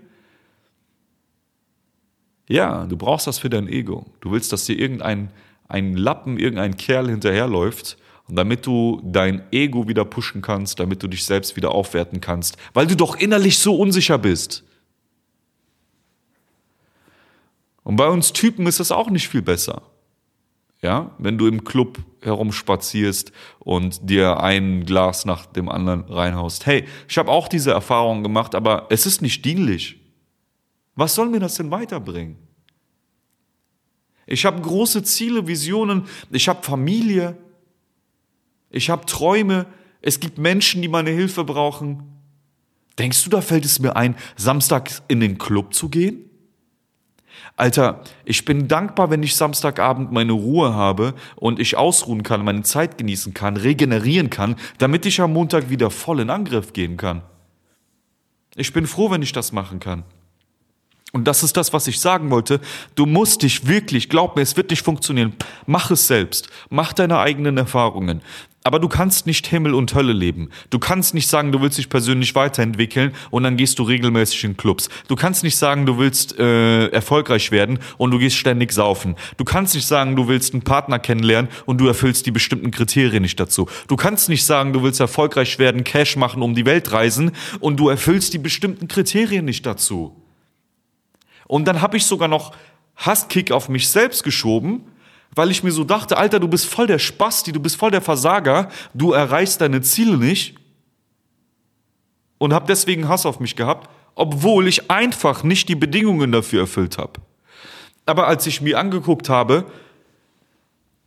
ja, 2.48 2.86
du 2.86 2.96
brauchst 2.96 3.28
das 3.28 3.40
für 3.40 3.50
dein 3.50 3.68
Ego. 3.68 4.06
Du 4.22 4.32
willst, 4.32 4.54
dass 4.54 4.66
dir 4.66 4.80
irgendein 4.80 5.32
ein 5.68 5.98
Lappen, 5.98 6.40
irgendein 6.40 6.78
Kerl 6.78 7.10
hinterherläuft. 7.10 7.98
Damit 8.30 8.66
du 8.66 9.02
dein 9.06 9.42
Ego 9.54 9.88
wieder 9.88 10.04
pushen 10.04 10.42
kannst, 10.42 10.82
damit 10.82 11.02
du 11.02 11.08
dich 11.08 11.24
selbst 11.24 11.56
wieder 11.56 11.72
aufwerten 11.72 12.20
kannst, 12.20 12.58
weil 12.74 12.86
du 12.86 12.96
doch 12.96 13.16
innerlich 13.16 13.58
so 13.58 13.78
unsicher 13.78 14.18
bist. 14.18 14.66
Und 17.84 17.96
bei 17.96 18.10
uns 18.10 18.34
Typen 18.34 18.68
ist 18.68 18.82
das 18.82 18.92
auch 18.92 19.10
nicht 19.10 19.30
viel 19.30 19.42
besser. 19.42 19.82
Ja, 20.82 21.12
wenn 21.20 21.38
du 21.38 21.48
im 21.48 21.64
Club 21.64 22.00
herumspazierst 22.28 23.32
und 23.60 24.08
dir 24.08 24.42
ein 24.42 24.86
Glas 24.86 25.26
nach 25.26 25.48
dem 25.48 25.70
anderen 25.70 26.02
reinhaust. 26.02 26.66
Hey, 26.68 26.86
ich 27.10 27.18
habe 27.18 27.32
auch 27.32 27.48
diese 27.48 27.72
Erfahrung 27.72 28.22
gemacht, 28.22 28.54
aber 28.54 28.86
es 28.90 29.06
ist 29.06 29.22
nicht 29.22 29.44
dienlich. 29.44 30.00
Was 30.96 31.16
soll 31.16 31.30
mir 31.30 31.40
das 31.40 31.56
denn 31.56 31.72
weiterbringen? 31.72 32.38
Ich 34.28 34.46
habe 34.46 34.62
große 34.62 35.04
Ziele, 35.04 35.48
Visionen, 35.48 36.04
ich 36.32 36.50
habe 36.50 36.62
Familie, 36.62 37.38
ich 38.70 38.90
habe 38.90 39.06
Träume, 39.06 39.66
es 40.02 40.20
gibt 40.20 40.38
Menschen, 40.38 40.82
die 40.82 40.90
meine 40.90 41.12
Hilfe 41.12 41.44
brauchen. 41.44 42.04
Denkst 43.00 43.24
du, 43.24 43.30
da 43.30 43.42
fällt 43.42 43.66
es 43.66 43.80
mir 43.80 43.96
ein, 43.96 44.16
Samstag 44.36 44.92
in 45.08 45.20
den 45.20 45.38
Club 45.38 45.74
zu 45.74 45.90
gehen? 45.90 46.27
Alter, 47.56 48.02
ich 48.24 48.46
bin 48.46 48.68
dankbar, 48.68 49.10
wenn 49.10 49.24
ich 49.24 49.36
Samstagabend 49.36 50.12
meine 50.12 50.34
Ruhe 50.34 50.74
habe 50.74 51.14
und 51.36 51.60
ich 51.60 51.76
ausruhen 51.76 52.24
kann, 52.24 52.46
meine 52.46 52.62
Zeit 52.64 52.98
genießen 52.98 53.34
kann, 53.34 53.58
regenerieren 53.58 54.30
kann, 54.30 54.56
damit 54.78 55.06
ich 55.06 55.20
am 55.22 55.34
Montag 55.34 55.70
wieder 55.70 55.90
voll 55.90 56.20
in 56.20 56.30
Angriff 56.30 56.74
gehen 56.74 56.98
kann. 56.98 57.24
Ich 58.56 58.74
bin 58.74 58.88
froh, 58.88 59.12
wenn 59.12 59.22
ich 59.22 59.32
das 59.32 59.52
machen 59.52 59.80
kann. 59.80 60.04
Und 61.14 61.26
das 61.26 61.42
ist 61.42 61.56
das, 61.56 61.72
was 61.72 61.88
ich 61.88 62.00
sagen 62.00 62.30
wollte. 62.30 62.60
Du 62.96 63.06
musst 63.06 63.42
dich 63.42 63.66
wirklich, 63.66 64.10
glaub 64.10 64.36
mir, 64.36 64.42
es 64.42 64.58
wird 64.58 64.70
nicht 64.70 64.84
funktionieren. 64.84 65.34
Mach 65.66 65.90
es 65.90 66.08
selbst. 66.08 66.50
Mach 66.70 66.92
deine 66.92 67.20
eigenen 67.20 67.58
Erfahrungen. 67.58 68.22
Aber 68.68 68.80
du 68.80 68.90
kannst 68.90 69.26
nicht 69.26 69.48
Himmel 69.48 69.74
und 69.74 69.96
Hölle 69.96 70.12
leben. 70.12 70.50
Du 70.70 70.78
kannst 70.78 71.14
nicht 71.14 71.30
sagen, 71.30 71.54
du 71.54 71.62
willst 71.62 71.78
dich 71.78 71.88
persönlich 71.88 72.36
weiterentwickeln 72.36 73.14
und 73.32 73.44
dann 73.44 73.56
gehst 73.56 73.80
du 73.80 73.84
regelmäßig 73.84 74.44
in 74.44 74.58
Clubs. 74.58 74.90
Du 75.08 75.16
kannst 75.16 75.44
nicht 75.44 75.56
sagen, 75.56 75.86
du 75.86 75.98
willst 75.98 76.38
äh, 76.38 76.88
erfolgreich 76.88 77.52
werden 77.52 77.80
und 77.98 78.12
du 78.12 78.20
gehst 78.20 78.36
ständig 78.36 78.74
saufen. 78.74 79.16
Du 79.38 79.46
kannst 79.46 79.74
nicht 79.74 79.88
sagen, 79.88 80.18
du 80.18 80.28
willst 80.28 80.54
einen 80.54 80.64
Partner 80.64 81.00
kennenlernen 81.00 81.50
und 81.66 81.78
du 81.78 81.88
erfüllst 81.88 82.26
die 82.26 82.32
bestimmten 82.32 82.72
Kriterien 82.72 83.22
nicht 83.22 83.40
dazu. 83.40 83.70
Du 83.88 83.96
kannst 83.96 84.28
nicht 84.28 84.44
sagen, 84.44 84.74
du 84.74 84.84
willst 84.84 85.00
erfolgreich 85.00 85.58
werden, 85.60 85.86
Cash 85.86 86.18
machen, 86.18 86.42
um 86.42 86.54
die 86.54 86.66
Welt 86.66 86.92
reisen 86.92 87.32
und 87.62 87.80
du 87.80 87.88
erfüllst 87.88 88.34
die 88.34 88.40
bestimmten 88.40 88.90
Kriterien 88.90 89.46
nicht 89.46 89.66
dazu. 89.66 90.14
Und 91.48 91.66
dann 91.66 91.82
habe 91.82 91.98
ich 91.98 92.06
sogar 92.06 92.28
noch 92.28 92.52
Hasskick 92.96 93.52
auf 93.52 93.70
mich 93.70 93.90
selbst 93.90 94.24
geschoben, 94.24 94.84
weil 95.34 95.52
ich 95.52 95.64
mir 95.64 95.72
so 95.72 95.84
dachte, 95.84 96.18
Alter, 96.18 96.40
du 96.40 96.48
bist 96.48 96.66
voll 96.66 96.88
der 96.88 97.00
Spasti, 97.00 97.52
du 97.52 97.60
bist 97.60 97.76
voll 97.78 97.92
der 97.92 98.02
Versager, 98.02 98.70
du 98.94 99.12
erreichst 99.12 99.62
deine 99.62 99.82
Ziele 99.82 100.18
nicht 100.18 100.56
und 102.38 102.54
habe 102.54 102.66
deswegen 102.68 103.08
Hass 103.08 103.26
auf 103.26 103.40
mich 103.40 103.56
gehabt, 103.56 103.90
obwohl 104.16 104.68
ich 104.68 104.90
einfach 104.90 105.44
nicht 105.44 105.70
die 105.70 105.76
Bedingungen 105.76 106.32
dafür 106.32 106.62
erfüllt 106.62 106.98
habe. 106.98 107.22
Aber 108.06 108.28
als 108.28 108.48
ich 108.48 108.62
mir 108.62 108.80
angeguckt 108.80 109.30
habe, 109.30 109.66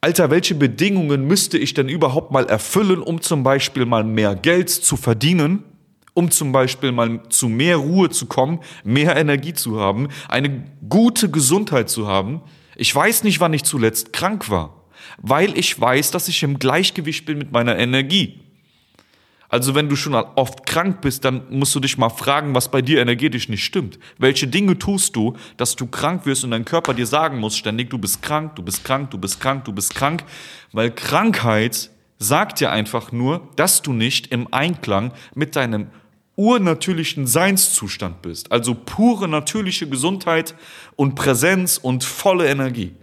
Alter, 0.03 0.31
welche 0.31 0.55
Bedingungen 0.55 1.27
müsste 1.27 1.59
ich 1.59 1.75
denn 1.75 1.89
überhaupt 1.89 2.31
mal 2.31 2.47
erfüllen, 2.47 3.03
um 3.03 3.21
zum 3.21 3.43
Beispiel 3.43 3.85
mal 3.85 4.05
mehr 4.05 4.35
Geld 4.35 4.71
zu 4.71 4.97
verdienen, 4.97 5.65
um 6.15 6.31
zum 6.31 6.53
Beispiel 6.53 6.93
mal 6.93 7.23
zu 7.29 7.49
mehr 7.49 7.77
Ruhe 7.77 8.11
zu 8.11 8.27
kommen, 8.27 8.61
mehr 8.85 9.17
Energie 9.17 9.55
zu 9.55 9.81
haben, 9.81 10.09
eine 10.29 10.65
gute 10.89 11.31
Gesundheit 11.31 11.89
zu 11.89 12.07
haben. 12.07 12.43
Ich 12.77 12.95
weiß 12.95 13.25
nicht, 13.25 13.41
wann 13.41 13.53
ich 13.53 13.65
zuletzt 13.65 14.13
krank 14.13 14.51
war, 14.51 14.85
weil 15.19 15.57
ich 15.59 15.79
weiß, 15.81 16.11
dass 16.11 16.29
ich 16.29 16.43
im 16.43 16.59
Gleichgewicht 16.59 17.27
bin 17.27 17.39
mit 17.39 17.53
meiner 17.53 17.79
Energie. 17.79 18.41
Also 19.51 19.75
wenn 19.75 19.89
du 19.89 19.97
schon 19.97 20.15
oft 20.15 20.65
krank 20.65 21.01
bist, 21.01 21.25
dann 21.25 21.43
musst 21.51 21.75
du 21.75 21.81
dich 21.81 21.99
mal 21.99 22.09
fragen, 22.09 22.55
was 22.55 22.71
bei 22.71 22.83
dir 22.83 23.03
energetisch 23.03 23.49
nicht 23.49 23.65
stimmt. 23.65 23.99
Welche 24.17 24.47
Dinge 24.47 24.79
tust 24.79 25.17
du, 25.17 25.37
dass 25.57 25.75
du 25.75 25.89
krank 25.89 26.25
wirst 26.25 26.45
und 26.45 26.53
dein 26.53 26.65
Körper 26.65 26.95
dir 26.95 27.07
sagen 27.07 27.41
muss 27.41 27.57
ständig, 27.57 27.91
du 27.91 27.99
bist 27.99 28.23
krank, 28.23 28.55
du 28.55 28.63
bist 28.63 28.85
krank, 28.85 29.11
du 29.11 29.19
bist 29.19 29.41
krank, 29.41 29.65
du 29.65 29.73
bist 29.73 29.93
krank, 29.93 30.23
weil 30.73 30.93
Krankheit 30.93 31.91
sagt 32.21 32.61
dir 32.61 32.71
einfach 32.71 33.11
nur, 33.11 33.49
dass 33.57 33.83
du 33.83 33.93
nicht 33.93 34.29
im 34.29 34.53
Einklang 34.53 35.13
mit 35.35 35.57
deinem 35.57 35.89
urnatürlichen 36.37 37.27
Seinszustand 37.27 38.23
bist, 38.23 38.53
also 38.53 38.75
pure 38.75 39.27
natürliche 39.27 39.89
Gesundheit 39.89 40.55
und 40.97 41.15
Präsenz 41.15 41.79
und 41.79 42.05
volle 42.05 42.47
Energie. 42.47 42.95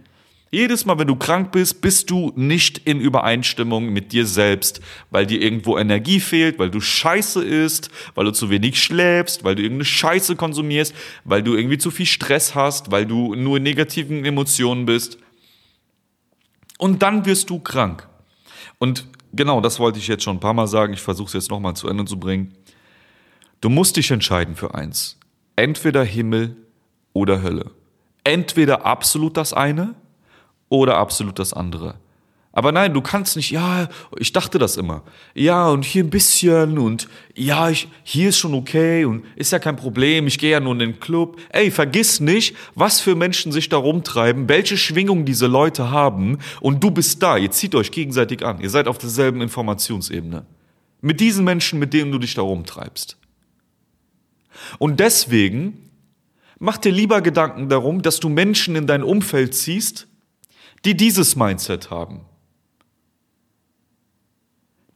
Jedes 0.50 0.86
Mal, 0.86 0.98
wenn 0.98 1.08
du 1.08 1.16
krank 1.16 1.52
bist, 1.52 1.82
bist 1.82 2.10
du 2.10 2.32
nicht 2.34 2.78
in 2.78 3.00
Übereinstimmung 3.00 3.90
mit 3.90 4.12
dir 4.12 4.24
selbst, 4.24 4.80
weil 5.10 5.26
dir 5.26 5.42
irgendwo 5.42 5.76
Energie 5.76 6.20
fehlt, 6.20 6.58
weil 6.58 6.70
du 6.70 6.80
Scheiße 6.80 7.44
isst, 7.44 7.90
weil 8.14 8.24
du 8.24 8.32
zu 8.32 8.48
wenig 8.48 8.82
schläfst, 8.82 9.44
weil 9.44 9.56
du 9.56 9.62
irgendeine 9.62 9.84
Scheiße 9.84 10.36
konsumierst, 10.36 10.94
weil 11.24 11.42
du 11.42 11.54
irgendwie 11.54 11.76
zu 11.76 11.90
viel 11.90 12.06
Stress 12.06 12.54
hast, 12.54 12.90
weil 12.90 13.04
du 13.04 13.34
nur 13.34 13.58
in 13.58 13.64
negativen 13.64 14.24
Emotionen 14.24 14.86
bist. 14.86 15.18
Und 16.78 17.02
dann 17.02 17.26
wirst 17.26 17.50
du 17.50 17.58
krank. 17.58 18.07
Und 18.78 19.06
genau, 19.32 19.60
das 19.60 19.78
wollte 19.78 19.98
ich 19.98 20.08
jetzt 20.08 20.24
schon 20.24 20.36
ein 20.36 20.40
paar 20.40 20.54
Mal 20.54 20.66
sagen. 20.66 20.92
Ich 20.92 21.00
versuche 21.00 21.28
es 21.28 21.32
jetzt 21.32 21.50
nochmal 21.50 21.74
zu 21.74 21.88
Ende 21.88 22.04
zu 22.04 22.18
bringen. 22.18 22.54
Du 23.60 23.68
musst 23.68 23.96
dich 23.96 24.10
entscheiden 24.10 24.56
für 24.56 24.74
eins. 24.74 25.18
Entweder 25.56 26.04
Himmel 26.04 26.56
oder 27.12 27.42
Hölle. 27.42 27.72
Entweder 28.24 28.86
absolut 28.86 29.36
das 29.36 29.52
eine 29.52 29.94
oder 30.68 30.98
absolut 30.98 31.38
das 31.38 31.52
andere. 31.52 31.96
Aber 32.52 32.72
nein, 32.72 32.94
du 32.94 33.02
kannst 33.02 33.36
nicht, 33.36 33.50
ja, 33.50 33.88
ich 34.18 34.32
dachte 34.32 34.58
das 34.58 34.78
immer. 34.78 35.02
Ja, 35.34 35.68
und 35.68 35.84
hier 35.84 36.02
ein 36.02 36.10
bisschen 36.10 36.78
und 36.78 37.08
ja, 37.34 37.68
ich, 37.68 37.88
hier 38.04 38.30
ist 38.30 38.38
schon 38.38 38.54
okay 38.54 39.04
und 39.04 39.24
ist 39.36 39.52
ja 39.52 39.58
kein 39.58 39.76
Problem, 39.76 40.26
ich 40.26 40.38
gehe 40.38 40.52
ja 40.52 40.60
nur 40.60 40.72
in 40.72 40.78
den 40.78 40.98
Club. 40.98 41.38
Ey, 41.50 41.70
vergiss 41.70 42.20
nicht, 42.20 42.56
was 42.74 43.00
für 43.00 43.14
Menschen 43.14 43.52
sich 43.52 43.68
da 43.68 43.76
rumtreiben, 43.76 44.48
welche 44.48 44.78
Schwingung 44.78 45.26
diese 45.26 45.46
Leute 45.46 45.90
haben 45.90 46.38
und 46.60 46.82
du 46.82 46.90
bist 46.90 47.22
da, 47.22 47.36
ihr 47.36 47.50
zieht 47.50 47.74
euch 47.74 47.90
gegenseitig 47.90 48.44
an, 48.44 48.60
ihr 48.60 48.70
seid 48.70 48.88
auf 48.88 48.98
derselben 48.98 49.42
Informationsebene. 49.42 50.46
Mit 51.00 51.20
diesen 51.20 51.44
Menschen, 51.44 51.78
mit 51.78 51.92
denen 51.92 52.10
du 52.10 52.18
dich 52.18 52.34
da 52.34 52.42
rumtreibst. 52.42 53.18
Und 54.78 54.98
deswegen 54.98 55.90
mach 56.58 56.78
dir 56.78 56.90
lieber 56.90 57.20
Gedanken 57.20 57.68
darum, 57.68 58.02
dass 58.02 58.18
du 58.18 58.30
Menschen 58.30 58.74
in 58.74 58.86
dein 58.86 59.04
Umfeld 59.04 59.54
ziehst, 59.54 60.08
die 60.84 60.96
dieses 60.96 61.36
Mindset 61.36 61.90
haben 61.90 62.22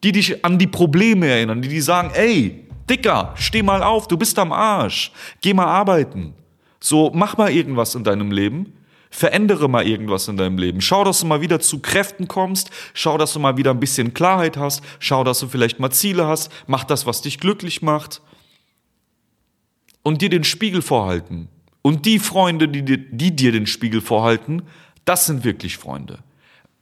die 0.02 0.12
dich 0.12 0.44
an 0.44 0.58
die 0.58 0.66
Probleme 0.66 1.28
erinnern, 1.28 1.62
die 1.62 1.68
die 1.68 1.80
sagen, 1.80 2.10
ey, 2.14 2.66
Dicker, 2.88 3.34
steh 3.36 3.62
mal 3.62 3.82
auf, 3.82 4.08
du 4.08 4.16
bist 4.16 4.38
am 4.38 4.52
Arsch, 4.52 5.12
geh 5.40 5.54
mal 5.54 5.66
arbeiten. 5.66 6.34
So, 6.80 7.12
mach 7.14 7.36
mal 7.36 7.50
irgendwas 7.50 7.94
in 7.94 8.02
deinem 8.02 8.32
Leben, 8.32 8.72
verändere 9.10 9.68
mal 9.68 9.86
irgendwas 9.86 10.26
in 10.26 10.36
deinem 10.36 10.58
Leben. 10.58 10.80
Schau, 10.80 11.04
dass 11.04 11.20
du 11.20 11.26
mal 11.26 11.40
wieder 11.40 11.60
zu 11.60 11.78
Kräften 11.78 12.26
kommst, 12.26 12.70
schau, 12.94 13.16
dass 13.18 13.32
du 13.32 13.38
mal 13.38 13.56
wieder 13.56 13.70
ein 13.70 13.78
bisschen 13.78 14.12
Klarheit 14.14 14.56
hast, 14.56 14.82
schau, 14.98 15.22
dass 15.22 15.38
du 15.38 15.46
vielleicht 15.46 15.78
mal 15.78 15.90
Ziele 15.90 16.26
hast, 16.26 16.50
mach 16.66 16.84
das, 16.84 17.06
was 17.06 17.22
dich 17.22 17.38
glücklich 17.38 17.82
macht. 17.82 18.20
Und 20.02 20.20
dir 20.20 20.30
den 20.30 20.42
Spiegel 20.42 20.82
vorhalten. 20.82 21.48
Und 21.82 22.06
die 22.06 22.18
Freunde, 22.18 22.68
die 22.68 22.82
dir, 22.82 22.98
die 22.98 23.36
dir 23.36 23.52
den 23.52 23.66
Spiegel 23.66 24.00
vorhalten, 24.00 24.62
das 25.04 25.26
sind 25.26 25.44
wirklich 25.44 25.78
Freunde. 25.78 26.18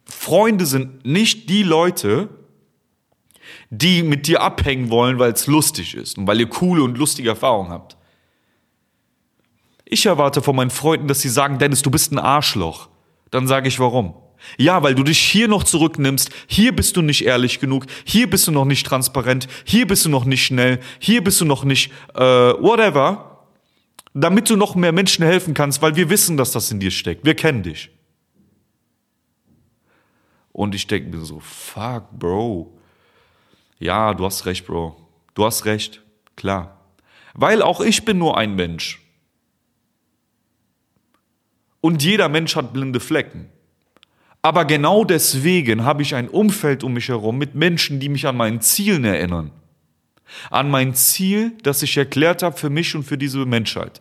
Freunde 0.07 0.65
sind 0.65 1.05
nicht 1.05 1.51
die 1.51 1.63
Leute, 1.63 2.31
die 3.71 4.03
mit 4.03 4.27
dir 4.27 4.43
abhängen 4.43 4.91
wollen, 4.91 5.19
weil 5.19 5.33
es 5.33 5.47
lustig 5.47 5.95
ist 5.95 6.19
und 6.19 6.27
weil 6.27 6.41
ihr 6.41 6.49
coole 6.49 6.83
und 6.83 6.99
lustige 6.99 7.31
Erfahrungen 7.31 7.71
habt. 7.71 7.97
Ich 9.85 10.07
erwarte 10.07 10.41
von 10.41 10.55
meinen 10.55 10.71
Freunden, 10.71 11.09
dass 11.09 11.21
sie 11.21 11.29
sagen, 11.29 11.59
Dennis, 11.59 11.83
du 11.83 11.91
bist 11.91 12.13
ein 12.13 12.19
Arschloch. 12.19 12.89
Dann 13.31 13.47
sage 13.47 13.69
ich 13.69 13.81
warum. 13.81 14.15
Ja, 14.57 14.83
weil 14.83 14.95
du 14.95 15.03
dich 15.03 15.19
hier 15.19 15.49
noch 15.49 15.65
zurücknimmst, 15.65 16.31
hier 16.47 16.75
bist 16.75 16.97
du 16.97 17.03
nicht 17.03 17.25
ehrlich 17.25 17.61
genug, 17.61 17.87
hier 18.05 18.29
bist 18.29 18.47
du 18.47 18.53
noch 18.53 18.65
nicht 18.65 18.87
transparent, 18.87 19.49
hier 19.65 19.87
bist 19.87 20.05
du 20.05 20.09
noch 20.09 20.25
nicht 20.25 20.45
schnell, 20.45 20.81
hier 20.99 21.23
bist 21.23 21.41
du 21.41 21.45
noch 21.45 21.65
nicht 21.65 21.93
äh, 22.15 22.21
whatever, 22.21 23.47
damit 24.15 24.49
du 24.49 24.57
noch 24.57 24.75
mehr 24.75 24.93
Menschen 24.93 25.25
helfen 25.25 25.55
kannst, 25.55 25.83
weil 25.83 25.97
wir 25.97 26.09
wissen, 26.11 26.37
dass 26.37 26.53
das 26.53 26.71
in 26.71 26.81
dir 26.81 26.91
steckt. 26.91 27.25
Wir 27.25 27.35
kennen 27.35 27.63
dich. 27.63 27.91
Und 30.53 30.75
ich 30.75 30.87
denke 30.87 31.17
mir 31.17 31.25
so, 31.25 31.41
fuck, 31.41 32.11
Bro, 32.13 32.77
ja, 33.81 34.15
du 34.15 34.25
hast 34.25 34.47
recht, 34.47 34.67
Bro. 34.67 34.97
Du 35.35 35.45
hast 35.45 35.65
recht, 35.65 36.03
klar. 36.37 36.81
Weil 37.35 37.63
auch 37.63 37.81
ich 37.81 38.05
bin 38.05 38.19
nur 38.19 38.37
ein 38.37 38.55
Mensch. 38.55 39.01
Und 41.81 42.03
jeder 42.03 42.29
Mensch 42.29 42.57
hat 42.57 42.73
blinde 42.73 43.01
Flecken. 43.01 43.49
Aber 44.43 44.65
genau 44.67 45.05
deswegen 45.05 45.85
habe 45.85 46.03
ich 46.03 46.15
ein 46.15 46.29
Umfeld 46.29 46.85
um 46.85 46.93
mich 46.93 47.09
herum 47.09 47.39
mit 47.39 47.55
Menschen, 47.55 48.01
die 48.01 48.09
mich 48.09 48.27
an 48.27 48.37
meinen 48.37 48.61
Zielen 48.61 49.05
erinnern. 49.05 49.51
An 50.51 50.71
mein 50.71 50.95
Ziel, 50.95 51.57
das 51.63 51.83
ich 51.83 51.97
erklärt 51.97 52.43
habe 52.43 52.57
für 52.57 52.71
mich 52.71 52.95
und 52.95 53.03
für 53.03 53.19
diese 53.19 53.45
Menschheit. 53.47 54.01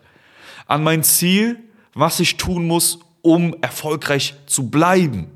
An 0.68 0.84
mein 0.84 1.04
Ziel, 1.04 1.58
was 1.94 2.20
ich 2.20 2.38
tun 2.38 2.68
muss, 2.68 3.00
um 3.22 3.56
erfolgreich 3.62 4.36
zu 4.46 4.70
bleiben. 4.70 5.28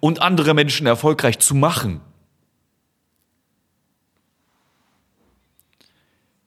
Und 0.00 0.22
andere 0.22 0.54
Menschen 0.54 0.86
erfolgreich 0.86 1.38
zu 1.38 1.54
machen. 1.54 2.00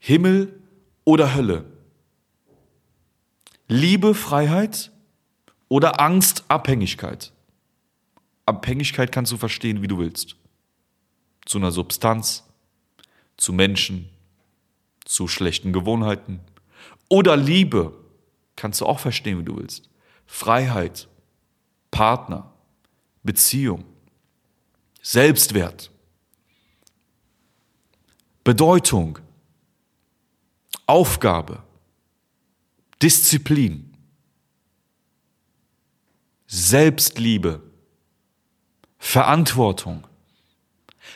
Himmel 0.04 0.60
oder 1.04 1.36
Hölle? 1.36 1.64
Liebe, 3.68 4.16
Freiheit 4.16 4.92
oder 5.70 6.02
Angst, 6.02 6.44
Abhängigkeit? 6.48 7.32
Abhängigkeit 8.48 9.12
kannst 9.12 9.32
du 9.32 9.38
verstehen, 9.38 9.84
wie 9.84 9.88
du 9.88 10.00
willst. 10.00 10.36
Zu 11.46 11.60
einer 11.60 11.72
Substanz, 11.72 12.44
zu 13.38 13.54
Menschen, 13.54 14.10
zu 15.06 15.28
schlechten 15.28 15.72
Gewohnheiten. 15.72 16.40
Oder 17.08 17.38
Liebe 17.38 17.94
kannst 18.56 18.82
du 18.82 18.88
auch 18.88 19.00
verstehen, 19.00 19.38
wie 19.38 19.44
du 19.44 19.58
willst. 19.58 19.88
Freiheit, 20.26 21.08
Partner, 21.92 22.52
Beziehung, 23.22 23.86
Selbstwert, 25.04 25.92
Bedeutung, 28.44 29.20
Aufgabe, 30.91 31.63
Disziplin, 33.01 33.95
Selbstliebe, 36.47 37.63
Verantwortung, 38.97 40.06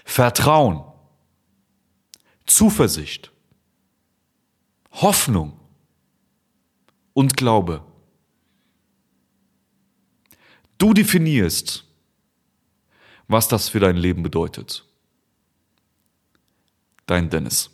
Vertrauen, 0.05 0.81
Zuversicht, 2.45 3.33
Hoffnung 4.93 5.59
und 7.13 7.35
Glaube. 7.35 7.85
Du 10.77 10.93
definierst, 10.93 11.83
was 13.27 13.49
das 13.49 13.67
für 13.67 13.81
dein 13.81 13.97
Leben 13.97 14.23
bedeutet. 14.23 14.85
Dein 17.07 17.29
Dennis. 17.29 17.71